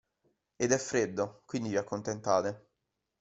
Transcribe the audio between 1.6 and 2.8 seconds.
vi accontentate.